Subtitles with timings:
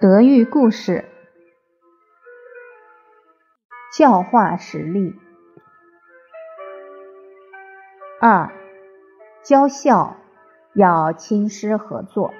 [0.00, 1.04] 德育故事，
[3.96, 5.14] 教化实例。
[8.20, 8.50] 二，
[9.44, 10.16] 教孝
[10.74, 12.34] 要亲师合作。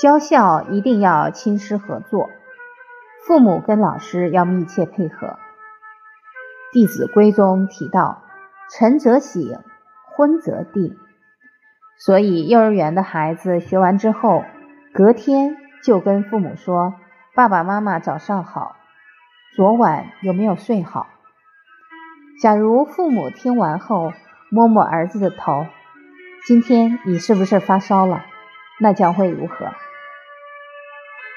[0.00, 2.30] 教孝一定要亲师合作，
[3.26, 5.26] 父母跟老师要密切配合。
[6.72, 8.24] 《弟子规》中提到
[8.72, 9.62] ：“晨则省，
[10.16, 10.96] 昏则定。”
[12.00, 14.42] 所以，幼儿园的孩子学完之后，
[14.96, 16.94] 隔天就跟父母说
[17.36, 18.76] ：“爸爸妈妈早上好，
[19.54, 21.06] 昨晚有没有睡好？”
[22.40, 24.14] 假如父母听完后
[24.48, 25.66] 摸摸儿子的头
[26.48, 28.24] ：“今天你是不是发烧了？”
[28.80, 29.66] 那将会如何？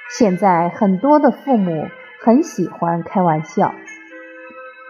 [0.09, 1.89] 现在很多的父母
[2.23, 3.73] 很喜欢开玩笑，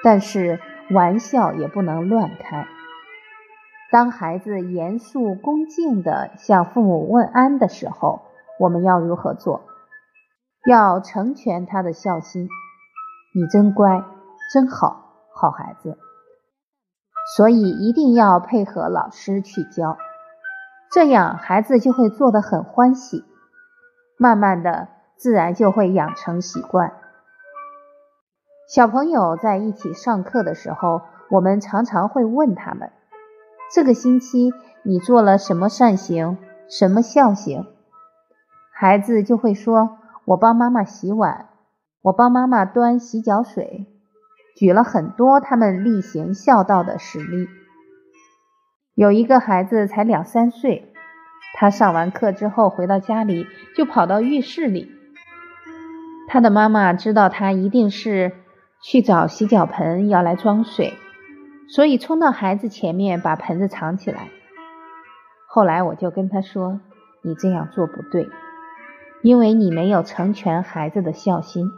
[0.04, 0.59] 但是
[0.92, 2.67] 玩笑也不能乱开。
[3.90, 8.28] 当孩子严肃恭敬地向父母问安的时候，
[8.59, 9.61] 我们要如何做？
[10.67, 12.49] 要成全他的孝心。
[13.33, 14.03] 你真乖，
[14.53, 15.97] 真好，好孩子。
[17.35, 19.97] 所以一定要配合老师去教，
[20.91, 23.23] 这样孩子就会做得很欢喜，
[24.17, 26.93] 慢慢的，自然就会养成习惯。
[28.67, 32.91] 小朋友在一起上课的时候，我们常常会问他们。
[33.71, 34.52] 这个星期
[34.83, 36.37] 你做了什么善行，
[36.67, 37.67] 什么孝行？
[38.81, 41.49] 孩子就会说：“我帮妈妈洗碗，
[42.02, 43.88] 我帮妈妈端洗脚水。”
[44.55, 47.49] 举了很多他们例行孝道的实例。
[48.95, 50.94] 有一个孩子才两三岁，
[51.55, 54.89] 他上完课之后回到家里，就跑到浴室里。
[56.30, 58.31] 他的妈妈知道他一定是
[58.81, 60.93] 去找洗脚盆要来装水。
[61.67, 64.30] 所以冲到孩子前面，把盆子藏起来。
[65.49, 66.80] 后来我就跟他说
[67.23, 68.25] ：“你这样做不对，
[69.21, 71.69] 因为你没有成全孩子的孝心。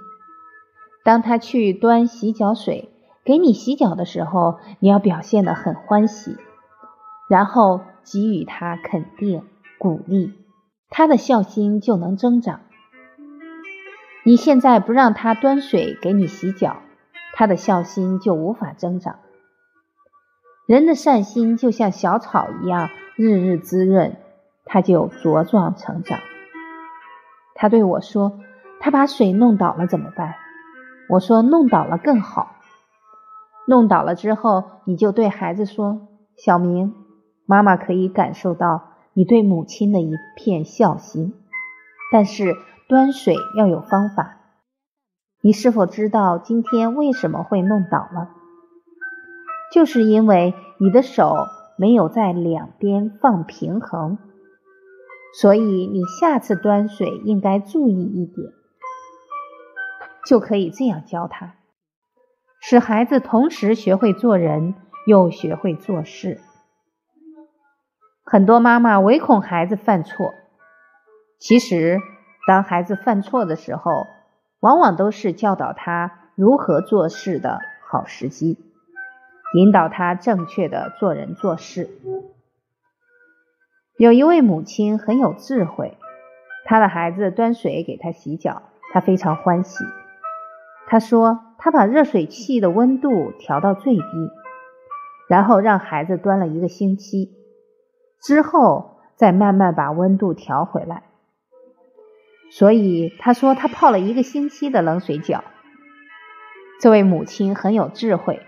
[1.03, 2.89] 当他去端洗脚水
[3.23, 6.37] 给你洗脚的时候，你要表现得很欢喜，
[7.27, 9.43] 然后给予他肯定
[9.79, 10.33] 鼓励，
[10.89, 12.61] 他的孝心就能增长。
[14.23, 16.77] 你现在不让他端水给你洗脚，
[17.33, 19.19] 他的孝心就无法增长。”
[20.67, 24.15] 人的善心就像小草一样，日日滋润，
[24.63, 26.19] 它就茁壮成长。
[27.55, 28.39] 他对我说
[28.79, 30.35] ：“他把水弄倒了怎么办？”
[31.09, 32.55] 我说：“弄倒了更好。
[33.67, 36.07] 弄倒了之后，你就对孩子说
[36.37, 36.93] ：‘小明，
[37.45, 41.33] 妈妈可以感受到你对母亲的一片孝心，
[42.11, 42.55] 但是
[42.87, 44.37] 端水要有方法。
[45.41, 48.29] 你是否知道今天为什么会弄倒了？’”
[49.73, 51.47] 就是因为你的手
[51.77, 54.17] 没有在两边放平衡，
[55.33, 58.51] 所以你下次端水应该注意一点，
[60.25, 61.55] 就可以这样教他，
[62.59, 64.75] 使孩子同时学会做人，
[65.07, 66.39] 又学会做事。
[68.23, 70.33] 很多妈妈唯恐孩子犯错，
[71.39, 71.99] 其实
[72.47, 74.05] 当孩子犯错的时候，
[74.59, 77.59] 往往都是教导他如何做事的
[77.89, 78.57] 好时机。
[79.53, 81.89] 引导他正确的做人做事。
[84.01, 85.95] 有一位母亲很有智慧，
[86.65, 89.85] 她的孩子端水给她洗脚，她非常欢喜。
[90.87, 94.01] 她说：“她把热水器的温度调到最低，
[95.29, 97.29] 然后让孩子端了一个星期，
[98.19, 101.03] 之后再慢慢把温度调回来。
[102.49, 105.43] 所以她说她泡了一个星期的冷水脚。”
[106.81, 108.41] 这位母亲很有智慧。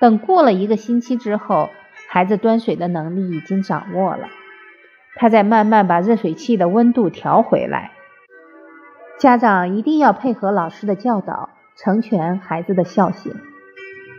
[0.00, 1.68] 等过了一个星期之后，
[2.08, 4.28] 孩子端水的能力已经掌握了，
[5.18, 7.90] 他再慢慢把热水器的温度调回来。
[9.18, 13.34] 家长一定要配合老师的教导，成全孩子的孝行。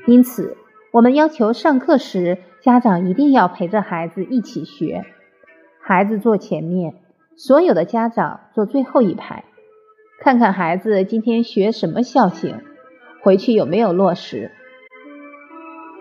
[0.06, 0.58] 因此，
[0.92, 5.06] 我们要求上课时，家长一定要陪着孩子一起学，
[5.82, 6.96] 孩子坐前面，
[7.38, 9.46] 所有的家长坐最后一排，
[10.20, 12.60] 看看孩子今天学什么孝行，
[13.22, 14.52] 回去有没有落实。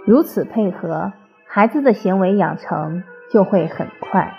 [0.05, 1.13] 如此配合，
[1.47, 4.35] 孩子的行为养成就会很快。